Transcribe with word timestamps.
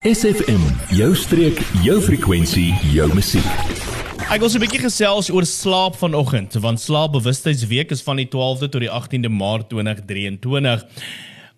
SFM, 0.00 0.62
jou 0.96 1.10
streek, 1.12 1.58
jou 1.84 1.98
frekwensie, 2.00 2.70
jou 2.88 3.04
musiek. 3.12 3.44
Ek 4.32 4.40
wil 4.40 4.48
so 4.48 4.56
'n 4.56 4.62
bietjie 4.64 4.80
gesels 4.80 5.28
oor 5.28 5.44
slaap 5.44 5.98
vanoggend, 6.00 6.56
want 6.56 6.80
slaapbewustheidsweek 6.80 7.90
is 7.92 8.00
van 8.00 8.16
die 8.16 8.24
12de 8.24 8.70
tot 8.72 8.80
die 8.80 8.88
18de 8.88 9.28
Maart 9.28 9.68
2023. 9.68 10.86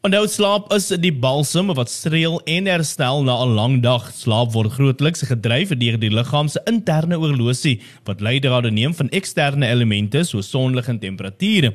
Onthou 0.03 0.27
slaap 0.27 0.73
is 0.75 0.89
die 0.89 1.13
balsam 1.13 1.69
wat 1.71 1.89
streel 1.89 2.41
en 2.45 2.67
herstel 2.67 3.23
na 3.23 3.45
'n 3.45 3.55
lang 3.55 3.81
dag. 3.81 4.11
Slaap 4.11 4.51
word 4.53 4.73
grootliks 4.73 5.23
gedryf 5.23 5.69
deur 5.79 5.97
die 5.97 6.11
liggaam 6.11 6.49
se 6.49 6.61
interne 6.67 7.21
oorlosie 7.21 7.81
wat 8.05 8.21
leidrade 8.21 8.73
neem 8.73 8.93
van 8.93 9.09
eksterne 9.11 9.71
elemente 9.71 10.25
soos 10.25 10.51
sonlig 10.51 10.89
en 10.89 10.99
temperature. 10.99 11.75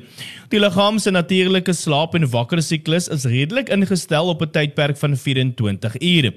Die 0.50 0.60
liggaam 0.60 0.98
se 0.98 1.10
natuurlike 1.10 1.72
slaap 1.72 2.14
en 2.14 2.28
wakker 2.28 2.62
siklus 2.62 3.08
is 3.08 3.24
redelik 3.24 3.70
ingestel 3.70 4.28
op 4.28 4.42
'n 4.42 4.50
tydperk 4.50 4.98
van 4.98 5.16
24 5.16 5.96
ure. 6.02 6.34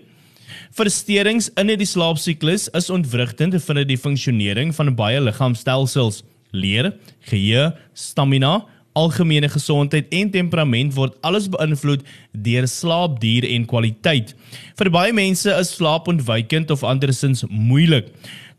Versteurings 0.72 1.50
in 1.60 1.68
die 1.68 1.88
slaapsiklus 1.88 2.70
is 2.78 2.90
ontwrigtend 2.90 3.58
vir 3.64 3.84
die 3.86 3.98
funksionering 3.98 4.76
van 4.76 4.96
baie 4.96 5.22
liggaamstelsels. 5.22 6.24
Leer, 6.52 6.92
geheue, 7.30 7.72
stamina, 7.94 8.66
algemene 8.98 9.48
gesondheid 9.50 10.12
en 10.12 10.32
temperament 10.32 10.94
word 10.98 11.16
alles 11.28 11.48
beïnvloed 11.52 12.04
deur 12.46 12.68
slaapduur 12.68 13.48
en 13.48 13.66
kwaliteit. 13.70 14.36
Vir 14.80 14.92
baie 14.92 15.16
mense 15.16 15.52
is 15.56 15.76
slaap 15.78 16.10
ontwykend 16.12 16.72
of 16.72 16.84
andersins 16.84 17.46
moeilik. 17.48 18.12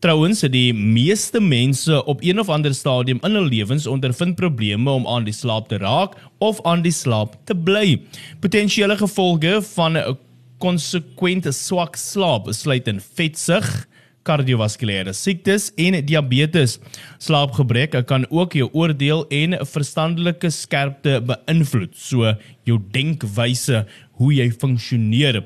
Trouwens, 0.02 0.40
die 0.50 0.72
meeste 0.74 1.38
mense 1.38 2.00
op 2.10 2.24
een 2.26 2.40
of 2.42 2.48
ander 2.50 2.74
stadium 2.74 3.20
in 3.22 3.36
hul 3.38 3.46
lewens 3.46 3.86
ondervind 3.86 4.34
probleme 4.40 4.90
om 4.90 5.06
aan 5.06 5.28
die 5.28 5.36
slaap 5.36 5.68
te 5.70 5.78
raak 5.78 6.16
of 6.42 6.58
aan 6.66 6.82
die 6.82 6.94
slaap 6.94 7.36
te 7.46 7.54
bly. 7.54 8.00
Potensiële 8.42 8.96
gevolge 8.98 9.60
van 9.76 9.98
'n 9.98 10.16
konsekwente 10.62 11.50
swak 11.54 11.98
slaap 11.98 12.46
sluit 12.54 12.86
in 12.90 13.00
vetsug, 13.02 13.66
kardiovaskulêre 14.22 15.10
siektes 15.16 15.70
en 15.80 15.96
diabetes. 16.06 16.76
Slaapgebrek 17.22 17.96
kan 18.06 18.26
ook 18.30 18.54
jou 18.54 18.68
oordeel 18.70 19.24
en 19.34 19.58
verstandelike 19.66 20.52
skerpte 20.54 21.18
beïnvloed, 21.26 21.96
so 21.98 22.30
jou 22.68 22.78
denkwyse, 22.94 23.82
hoe 24.20 24.34
jy 24.36 24.48
funksioneer. 24.54 25.42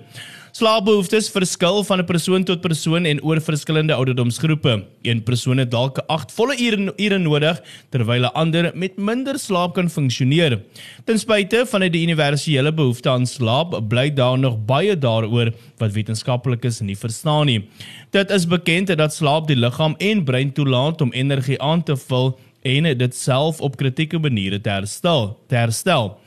Slaapbehoeftes 0.57 1.27
verskil 1.29 1.83
van 1.85 2.01
'n 2.01 2.09
persoon 2.09 2.45
tot 2.45 2.61
persoon 2.61 3.05
en 3.05 3.19
oor 3.23 3.41
verskillende 3.41 3.93
ouderdomsgroepe. 3.93 4.85
Een 5.03 5.23
persoon 5.23 5.59
het 5.59 5.71
dalk 5.71 5.99
8 6.07 6.33
volle 6.33 6.57
ure 6.57 6.93
ure 6.97 7.19
nodig 7.19 7.61
terwyl 7.91 8.25
'n 8.25 8.33
ander 8.33 8.73
met 8.75 8.97
minder 8.97 9.39
slaap 9.39 9.75
kan 9.75 9.91
funksioneer. 9.91 10.63
Ten 11.05 11.19
spyte 11.19 11.67
van 11.67 11.81
die 11.81 12.03
universele 12.03 12.73
behoefte 12.73 13.09
aan 13.11 13.27
slaap, 13.27 13.89
bly 13.89 14.15
daar 14.15 14.39
nog 14.39 14.65
baie 14.65 14.99
daaroor 14.99 15.53
wat 15.77 15.93
wetenskaplikes 15.93 16.81
nie 16.81 16.97
verstaan 16.97 17.47
nie. 17.47 17.69
Dit 18.11 18.31
is 18.31 18.47
bekend 18.47 18.97
dat 18.97 19.15
slaap 19.15 19.47
die 19.47 19.57
liggaam 19.57 19.95
en 19.99 20.25
brein 20.25 20.53
toelaat 20.53 21.01
om 21.01 21.13
energie 21.13 21.61
aan 21.61 21.83
te 21.83 21.97
vul 21.97 22.39
en 22.63 22.99
dit 22.99 23.15
self 23.15 23.61
op 23.61 23.77
kritieke 23.77 24.19
maniere 24.19 24.61
te 24.61 24.71
herstel. 24.71 25.39
Te 25.49 25.55
herstel. 25.55 26.19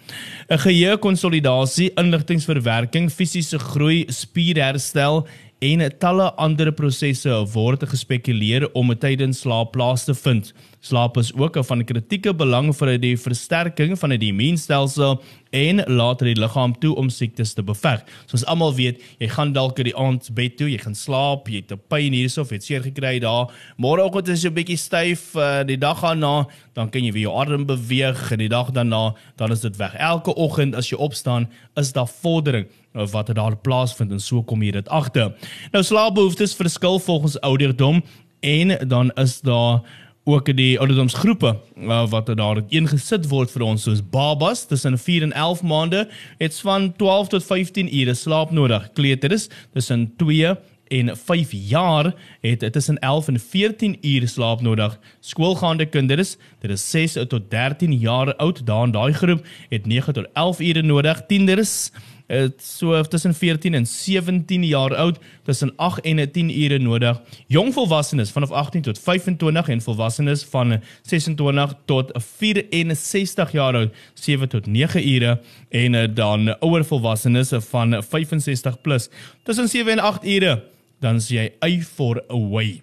'n 0.49 0.57
Geheue 0.57 0.97
konsolidasie, 0.97 1.91
inligtingverwerking, 1.95 3.11
fisiese 3.11 3.59
groei, 3.59 4.05
spierherstel 4.07 5.27
en 5.59 5.83
talle 5.99 6.29
ander 6.39 6.71
prosesse 6.71 7.33
word 7.53 7.83
gespekuleer 7.91 8.69
om 8.79 8.93
tydens 8.95 9.41
slaap 9.43 9.73
plaas 9.75 10.05
te 10.07 10.15
vind. 10.15 10.53
Slaap 10.79 11.17
is 11.19 11.33
ook 11.35 11.57
van 11.67 11.83
kritieke 11.83 12.31
belang 12.33 12.71
vir 12.71 12.93
die 12.97 13.17
versterking 13.19 13.97
van 13.99 14.15
die 14.15 14.29
immuunstelsel 14.31 15.17
en 15.51 15.81
later 15.89 16.29
die 16.29 16.39
liggaam 16.39 16.75
toe 16.79 16.93
om 16.95 17.09
siektes 17.11 17.51
te 17.57 17.65
beveg. 17.65 18.05
Soos 18.31 18.45
almal 18.47 18.71
weet, 18.77 19.01
jy 19.19 19.27
gaan 19.33 19.51
dalk 19.51 19.81
in 19.81 19.89
die 19.89 19.97
aand 19.97 20.29
bed 20.37 20.55
toe, 20.59 20.69
jy 20.71 20.79
gaan 20.79 20.95
slaap, 20.95 21.49
jy 21.49 21.59
het 21.65 21.73
'n 21.73 21.81
pyn 21.89 22.13
hierso 22.13 22.41
of 22.41 22.49
het 22.49 22.63
seer 22.63 22.81
gekry 22.81 23.19
daar. 23.19 23.51
Môreoggend 23.77 24.29
is 24.29 24.43
jy 24.43 24.49
'n 24.49 24.55
bietjie 24.55 24.77
styf, 24.77 25.35
uh, 25.35 25.63
die 25.63 25.77
dag 25.77 25.99
daarna, 25.99 26.47
dan 26.73 26.89
kan 26.89 27.03
jy 27.03 27.11
weer 27.11 27.27
jou 27.27 27.35
arm 27.35 27.65
beweeg 27.65 28.31
en 28.31 28.37
die 28.37 28.47
dag 28.47 28.71
daarna, 28.71 29.15
dan 29.35 29.51
is 29.51 29.61
dit 29.61 29.75
weg. 29.75 29.95
Elke 29.99 30.33
oggend 30.35 30.75
as 30.79 30.89
jy 30.89 30.97
opstaan, 30.97 31.49
is 31.79 31.91
daar 31.95 32.09
vordering 32.09 32.67
eh, 32.67 33.05
wat 33.11 33.31
daar 33.35 33.57
plaasvind 33.57 34.15
en 34.15 34.23
so 34.23 34.43
kom 34.43 34.63
jy 34.63 34.71
dit 34.79 34.89
agter. 34.89 35.33
Nou 35.75 35.83
slaapbehoeftes 35.83 36.55
verskil 36.55 36.99
volgens 36.99 37.39
ouderdom 37.45 38.03
en 38.39 38.77
dan 38.87 39.11
is 39.19 39.41
daar 39.41 39.83
ook 40.29 40.49
die 40.55 40.79
ouderdomsgroepe 40.79 41.55
uh, 41.77 42.03
wat 42.09 42.29
daar 42.37 42.61
ingesit 42.69 43.27
word 43.31 43.51
vir 43.53 43.65
ons 43.65 43.85
soos 43.87 44.01
babas 44.13 44.65
tussen 44.69 44.97
4 44.99 45.29
en 45.29 45.33
11 45.33 45.63
maande 45.63 46.03
het 46.37 46.59
van 46.65 46.91
12 46.99 47.31
tot 47.33 47.45
15 47.45 47.89
ure 48.01 48.13
slaap 48.13 48.51
nodig. 48.51 48.91
Kleuters 48.93 49.47
tussen 49.73 50.09
2 50.21 50.53
en 50.89 51.17
5 51.17 51.49
jaar 51.51 52.13
het 52.41 52.71
tussen 52.71 52.99
11 52.99 53.27
en 53.27 53.39
14 53.39 53.97
ure 54.01 54.27
slaap 54.27 54.61
nodig. 54.61 54.99
Skoolgaande 55.19 55.85
kinders, 55.85 56.35
dit 56.59 56.71
is 56.71 56.89
6 56.89 57.17
tot 57.27 57.49
13 57.49 57.93
jaar 57.93 58.35
oud, 58.35 58.65
daar 58.65 58.83
in 58.83 58.91
daai 58.91 59.13
groep 59.13 59.45
het 59.69 59.85
9 59.85 60.13
tot 60.13 60.27
11 60.33 60.59
ure 60.59 60.81
nodig. 60.81 61.25
Tieners 61.27 61.91
het 62.29 62.61
so 62.61 63.01
tussen 63.01 63.33
14 63.33 63.73
en 63.73 63.85
17 63.87 64.63
jaar 64.63 64.95
oud 64.95 65.17
tussen 65.43 65.73
8 65.75 66.01
en 66.01 66.31
10 66.31 66.61
ure 66.61 66.79
nodig. 66.79 67.21
Jong 67.47 67.73
volwassenes 67.73 68.31
vanaf 68.31 68.51
18 68.51 68.81
tot 68.81 68.99
25 68.99 69.67
en 69.67 69.81
volwassenes 69.81 70.43
van 70.43 70.81
26 71.01 71.73
tot 71.85 72.11
64 72.13 73.51
jaar 73.51 73.75
oud 73.75 73.95
7 74.13 74.49
tot 74.49 74.65
9 74.65 75.07
ure 75.13 75.39
en 75.69 75.95
eh, 75.95 76.07
dan 76.13 76.59
ouer 76.59 76.85
volwassenes 76.85 77.53
van 77.69 78.03
65 78.03 78.81
plus 78.81 79.09
tussen 79.43 79.67
7 79.67 79.91
en 79.91 79.99
8 79.99 80.25
ure 80.25 80.63
dan 80.99 81.19
sê 81.23 81.35
jy 81.35 81.45
a 81.63 81.69
for 81.83 82.21
away. 82.29 82.81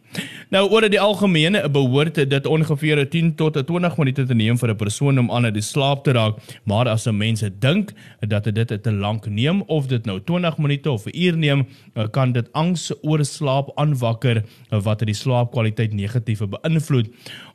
Nou 0.50 0.65
oor 0.72 0.87
die 0.88 1.00
algemene 1.00 1.62
behoort 1.72 2.19
dit 2.31 2.47
ongeveer 2.47 3.03
10 3.12 3.34
tot 3.37 3.59
20 3.69 3.97
minute 4.00 4.25
te 4.27 4.34
neem 4.34 4.59
vir 4.59 4.71
'n 4.71 4.77
persoon 4.77 5.19
om 5.19 5.31
aan 5.31 5.53
die 5.53 5.62
slaap 5.62 6.04
te 6.04 6.12
raak, 6.12 6.38
maar 6.65 6.88
as 6.88 7.06
'n 7.06 7.16
mens 7.16 7.44
dink 7.60 7.93
dat 8.21 8.44
dit 8.44 8.82
te 8.82 8.93
lank 8.93 9.27
neem 9.27 9.62
of 9.66 9.87
dit 9.87 10.04
nou 10.06 10.21
20 10.21 10.59
minute 10.59 10.91
of 10.91 11.06
'n 11.06 11.12
uur 11.15 11.37
neem, 11.37 11.66
kan 12.10 12.32
dit 12.32 12.47
angs 12.53 12.93
oor 13.03 13.25
slaap 13.25 13.71
aanwakker 13.77 14.43
wat 14.71 14.98
die 14.98 15.15
slaapkwaliteit 15.15 15.93
negatief 15.93 16.41
beïnvloed. 16.41 17.09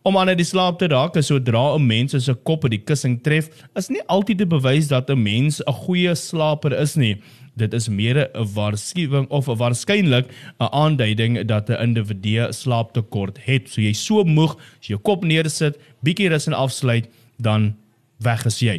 Om 0.03 0.17
aan 0.17 0.35
die 0.35 0.45
slaap 0.45 0.79
te 0.79 0.87
raak, 0.87 1.15
sodra 1.21 1.75
'n 1.75 1.85
mens 1.85 2.11
se 2.23 2.33
kop 2.33 2.63
op 2.63 2.69
die 2.69 2.83
kussing 2.83 3.21
tref, 3.23 3.49
is 3.75 3.89
nie 3.89 4.03
altyd 4.07 4.41
'n 4.41 4.47
bewys 4.49 4.87
dat 4.87 5.09
'n 5.09 5.23
mens 5.23 5.61
'n 5.61 5.73
goeie 5.73 6.15
slaper 6.15 6.73
is 6.79 6.95
nie 6.95 7.17
dit 7.55 7.73
is 7.73 7.89
meer 7.89 8.29
'n 8.33 8.47
waarskuwing 8.53 9.27
of 9.29 9.47
'n 9.47 9.57
waarskynlik 9.57 10.27
'n 10.59 10.71
aanduiding 10.71 11.45
dat 11.45 11.69
'n 11.69 11.81
individu 11.81 12.53
slaaptekort 12.53 13.37
het. 13.45 13.69
So 13.69 13.81
jy 13.81 13.93
so 13.93 14.23
moeg, 14.23 14.55
as 14.55 14.87
jy 14.87 14.93
jou 14.95 15.01
kop 15.01 15.23
neersit, 15.23 15.77
bietjie 16.03 16.29
rus 16.29 16.47
en 16.47 16.53
afsluit, 16.53 17.07
dan 17.37 17.75
weg 18.21 18.45
is 18.45 18.59
jy. 18.61 18.75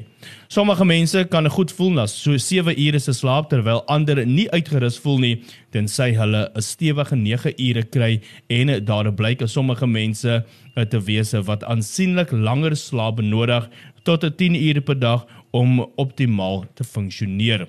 Sommige 0.48 0.84
mense 0.86 1.24
kan 1.30 1.48
goed 1.50 1.72
voel 1.74 1.90
na 1.96 2.06
so 2.06 2.36
7 2.38 2.74
ure 2.78 3.00
se 3.00 3.12
slaap 3.12 3.48
terwyl 3.50 3.82
ander 3.90 4.26
nie 4.26 4.46
uitgerus 4.54 4.98
voel 5.02 5.18
nie 5.18 5.34
tensy 5.74 6.12
hulle 6.14 6.50
'n 6.54 6.62
stewige 6.62 7.16
9 7.16 7.54
ure 7.58 7.82
kry 7.82 8.20
en 8.48 8.84
daar 8.84 9.12
blyk 9.12 9.42
sommige 9.46 9.86
mense 9.86 10.44
te 10.88 11.00
wees 11.00 11.32
wat 11.32 11.64
aansienlik 11.64 12.30
langer 12.32 12.76
slaap 12.76 13.16
benodig 13.16 13.68
tot 14.04 14.22
10 14.38 14.54
ure 14.54 14.80
per 14.80 14.98
dag 14.98 15.26
om 15.50 15.80
optimaal 15.96 16.64
te 16.74 16.84
funksioneer. 16.84 17.66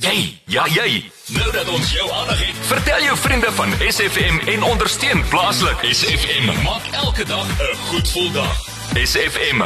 Jy, 0.00 0.38
ja 0.48 0.62
jy. 0.72 1.02
Nou 1.36 1.50
dat 1.52 1.68
ons 1.68 1.90
jou 1.92 2.06
aandag 2.16 2.38
het, 2.40 2.60
vertel 2.70 3.02
jou 3.04 3.16
vriende 3.20 3.50
van 3.52 3.74
SFM 3.84 4.38
en 4.48 4.62
ondersteun 4.64 5.20
plaaslik. 5.28 5.84
SFM 5.84 6.48
maak 6.64 6.86
elke 7.04 7.26
dag 7.28 7.44
'n 7.44 7.76
goed 7.90 8.08
gevoel 8.08 8.32
dag. 8.32 8.56
SFM. 8.92 9.62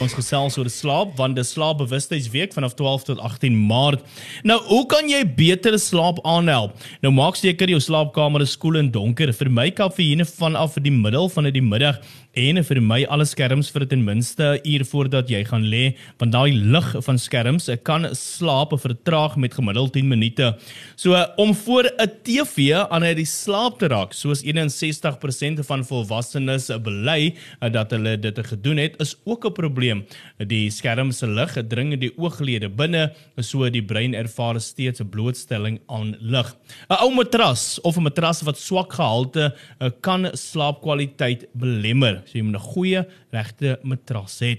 Ons 0.00 0.14
gesels 0.16 0.56
oor 0.56 0.68
slaap 0.72 1.16
want 1.16 1.36
dis 1.36 1.50
slaapbewustheidsweek 1.52 2.52
vanaf 2.52 2.74
12 2.74 3.02
tot 3.04 3.18
18 3.18 3.56
Maart. 3.66 4.00
Nou, 4.42 4.60
hoe 4.64 4.86
kan 4.86 5.08
jy 5.08 5.24
beter 5.36 5.78
slaap 5.78 6.22
aanhelp? 6.24 6.72
Nou 7.00 7.12
maak 7.14 7.36
seker 7.36 7.68
jou 7.68 7.80
slaapkamer 7.80 8.40
is 8.40 8.56
koel 8.56 8.76
en 8.76 8.90
donker. 8.90 9.32
Vermy 9.32 9.70
kafeïne 9.70 10.24
vanaf 10.24 10.74
die 10.80 10.92
middel 10.92 11.28
van 11.28 11.52
die 11.52 11.62
middag 11.64 12.00
en 12.32 12.56
vir 12.64 12.80
my 12.80 13.02
alle 13.12 13.26
skerms 13.28 13.68
vir 13.72 13.84
ten 13.84 14.04
minste 14.04 14.42
'n 14.42 14.60
uur 14.64 14.84
voordat 14.88 15.28
jy 15.28 15.44
gaan 15.44 15.64
lê 15.68 15.94
want 16.18 16.32
daai 16.32 16.52
lig 16.52 16.96
van 17.04 17.18
skerms 17.18 17.68
kan 17.84 18.08
slaap 18.14 18.72
vertraag 18.72 19.36
met 19.36 19.54
gemiddeld 19.54 19.92
10 19.92 20.08
minute. 20.08 20.56
So 20.96 21.12
om 21.36 21.54
voor 21.54 21.84
'n 21.98 22.10
TV 22.24 22.72
aan 22.72 23.04
uit 23.04 23.16
die 23.16 23.26
slaap 23.26 23.78
te 23.78 23.88
raak, 23.88 24.12
soos 24.12 24.42
61% 24.42 25.60
van 25.66 25.84
volwassenes 25.84 26.70
bely 26.82 27.34
dat 27.60 27.90
hulle 27.90 28.16
dit 28.16 28.38
gedoen 28.38 28.78
het, 28.78 29.00
is 29.00 29.16
ook 29.24 29.44
'n 29.44 29.52
probleem. 29.52 30.04
Die 30.38 30.70
skerm 30.70 31.12
se 31.12 31.26
lig 31.26 31.52
dring 31.68 31.92
in 31.92 32.00
die 32.00 32.12
ooglede 32.16 32.68
binne, 32.68 33.12
so 33.40 33.68
die 33.68 33.82
brein 33.82 34.14
ervaar 34.14 34.60
steeds 34.60 35.00
'n 35.00 35.08
blootstelling 35.08 35.80
aan 35.88 36.16
lig. 36.20 36.56
'n 36.88 36.96
Ou 37.02 37.10
matras 37.14 37.80
of 37.82 37.96
'n 37.96 38.02
matras 38.02 38.42
wat 38.42 38.58
swak 38.58 38.92
gehalte 38.92 39.54
kan 40.00 40.30
slaapkwaliteit 40.32 41.46
belemmer 41.52 42.21
so 42.24 42.38
jy 42.38 42.42
moet 42.42 42.56
'n 42.56 42.68
goeie 42.72 43.06
regte 43.32 43.78
matras 43.82 44.40
hê. 44.40 44.52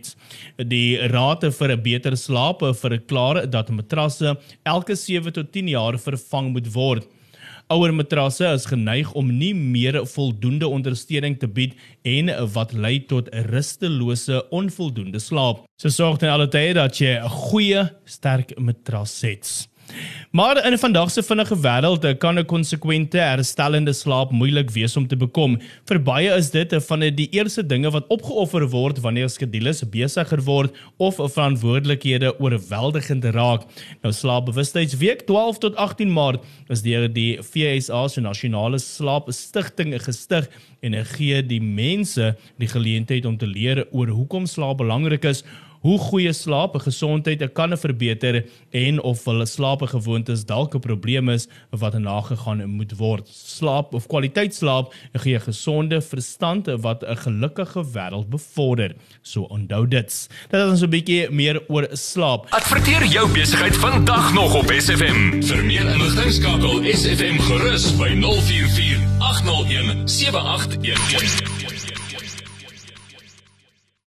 Die 0.58 0.98
rate 1.08 1.52
vir 1.52 1.72
'n 1.72 1.82
beter 1.82 2.18
slaap 2.18 2.60
verklaar 2.62 3.50
dat 3.50 3.70
matrasse 3.70 4.38
elke 4.66 4.96
7 4.96 5.32
tot 5.32 5.52
10 5.52 5.68
jaar 5.68 5.98
vervang 5.98 6.52
moet 6.54 6.68
word. 6.74 7.08
Ouer 7.72 7.94
matrasse 7.96 8.44
is 8.54 8.66
geneig 8.68 9.14
om 9.16 9.30
nie 9.32 9.54
meer 9.56 10.02
voldoende 10.06 10.68
ondersteuning 10.68 11.38
te 11.40 11.48
bied 11.48 11.78
en 12.04 12.30
wat 12.54 12.74
lei 12.74 13.00
tot 13.00 13.30
rustelose 13.50 14.42
onvoldoende 14.52 15.20
slaap. 15.20 15.64
So 15.80 15.90
sorg 15.90 16.20
dan 16.20 16.40
altyd 16.40 16.76
dat 16.76 17.00
jy 17.00 17.18
'n 17.18 17.30
goeie, 17.30 17.90
sterk 18.06 18.60
matras 18.60 19.22
het. 19.22 19.73
Maar 20.32 20.66
in 20.66 20.78
vandag 20.78 21.12
se 21.12 21.22
vinnige 21.24 21.56
wêreld 21.62 22.06
kan 22.18 22.40
'n 22.40 22.46
konsekwente 22.46 23.18
herstellende 23.18 23.94
slaap 23.94 24.32
moeilik 24.32 24.72
wees 24.72 24.98
om 24.98 25.08
te 25.08 25.16
bekom. 25.16 25.60
Vir 25.86 26.00
baie 26.00 26.36
is 26.36 26.50
dit 26.52 26.72
een 26.72 26.82
van 26.82 27.00
die 27.00 27.30
eerste 27.32 27.66
dinge 27.66 27.92
wat 27.92 28.08
opgeoffer 28.08 28.70
word 28.70 29.00
wanneer 29.00 29.30
skedules 29.30 29.84
besigger 29.90 30.42
word 30.42 30.76
of 30.98 31.16
verantwoordelikhede 31.16 32.40
oorweldigend 32.40 33.26
raak. 33.26 33.62
Nou 34.02 34.14
slaapbewustheidsweek 34.14 35.26
12 35.28 35.58
tot 35.58 35.76
18 35.76 36.12
Maart 36.12 36.44
is 36.68 36.82
deur 36.82 37.14
die 37.14 37.38
FSA 37.42 38.08
se 38.08 38.22
nasionale 38.22 38.80
slaapstigting 38.80 39.94
gestig 40.02 40.50
en 40.82 41.06
gee 41.06 41.42
die 41.46 41.62
mense 41.62 42.36
die 42.58 42.68
geleentheid 42.68 43.26
om 43.26 43.38
te 43.38 43.48
leer 43.48 43.86
oor 43.92 44.08
hoekom 44.08 44.46
slaap 44.46 44.78
belangrik 44.78 45.24
is 45.24 45.44
hoe 45.84 45.98
goeie 46.00 46.34
slaap 46.34 46.76
'n 46.76 46.86
gesondheid 46.88 47.44
kan 47.54 47.78
verbeter 47.78 48.46
en 48.72 49.02
of 49.02 49.26
hulle 49.26 49.46
slaapgewoontes 49.46 50.46
dalk 50.46 50.76
'n 50.76 50.80
probleem 50.80 51.30
is 51.30 51.48
wat 51.70 52.00
nagegaan 52.00 52.70
moet 52.70 52.98
word. 52.98 53.28
Slaap 53.28 53.94
of 53.94 54.08
kwaliteit 54.08 54.56
slaap 54.56 54.94
gee 55.14 55.36
'n 55.36 55.42
gesonde 55.42 56.02
verstand 56.02 56.68
wat 56.82 57.04
'n 57.04 57.18
gelukkige 57.18 57.84
wêreld 57.94 58.30
bevorder. 58.30 58.96
So 59.22 59.42
onthou 59.42 59.88
dit. 59.88 60.30
Dit 60.50 60.62
is 60.62 60.70
ons 60.70 60.82
'n 60.82 60.90
bietjie 60.90 61.30
meer 61.30 61.62
oor 61.68 61.88
slaap. 61.92 62.46
Adverteer 62.50 63.06
jou 63.06 63.32
besigheid 63.34 63.76
vandag 63.76 64.34
nog 64.34 64.56
op 64.56 64.72
SFM. 64.72 65.42
Vir 65.44 65.66
meer 65.66 65.88
inligting 65.94 66.32
skakel 66.32 66.84
SFM 66.84 67.38
gerus 67.40 67.98
by 67.98 68.10
044 68.16 68.98
801 69.20 70.10
7811. 70.10 71.73